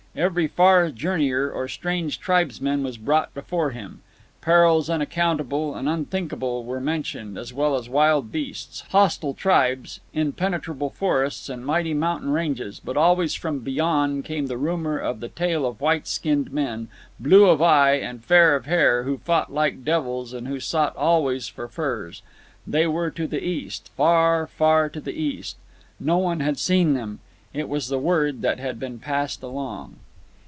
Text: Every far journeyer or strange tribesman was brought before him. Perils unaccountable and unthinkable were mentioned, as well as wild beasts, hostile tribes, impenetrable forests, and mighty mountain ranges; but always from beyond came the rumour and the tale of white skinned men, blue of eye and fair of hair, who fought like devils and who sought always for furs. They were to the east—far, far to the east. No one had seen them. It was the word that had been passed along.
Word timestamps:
Every 0.13 0.47
far 0.47 0.91
journeyer 0.91 1.49
or 1.49 1.69
strange 1.69 2.19
tribesman 2.19 2.83
was 2.83 2.97
brought 2.97 3.33
before 3.33 3.69
him. 3.69 4.01
Perils 4.41 4.89
unaccountable 4.89 5.73
and 5.73 5.87
unthinkable 5.87 6.65
were 6.65 6.81
mentioned, 6.81 7.37
as 7.37 7.53
well 7.53 7.77
as 7.77 7.87
wild 7.87 8.29
beasts, 8.29 8.81
hostile 8.89 9.33
tribes, 9.33 10.01
impenetrable 10.13 10.89
forests, 10.89 11.47
and 11.47 11.65
mighty 11.65 11.93
mountain 11.93 12.29
ranges; 12.31 12.81
but 12.83 12.97
always 12.97 13.35
from 13.35 13.59
beyond 13.59 14.25
came 14.25 14.47
the 14.47 14.57
rumour 14.57 14.97
and 14.97 15.21
the 15.21 15.29
tale 15.29 15.65
of 15.65 15.79
white 15.79 16.07
skinned 16.09 16.51
men, 16.51 16.89
blue 17.17 17.45
of 17.45 17.61
eye 17.61 17.93
and 17.93 18.25
fair 18.25 18.57
of 18.57 18.65
hair, 18.65 19.03
who 19.03 19.17
fought 19.19 19.53
like 19.53 19.85
devils 19.85 20.33
and 20.33 20.45
who 20.45 20.59
sought 20.59 20.93
always 20.97 21.47
for 21.47 21.69
furs. 21.69 22.21
They 22.67 22.85
were 22.85 23.11
to 23.11 23.27
the 23.27 23.41
east—far, 23.41 24.47
far 24.47 24.89
to 24.89 24.99
the 24.99 25.13
east. 25.13 25.55
No 26.01 26.17
one 26.17 26.41
had 26.41 26.59
seen 26.59 26.95
them. 26.95 27.21
It 27.53 27.67
was 27.67 27.89
the 27.89 27.99
word 27.99 28.43
that 28.43 28.59
had 28.59 28.79
been 28.79 28.97
passed 28.99 29.43
along. 29.43 29.97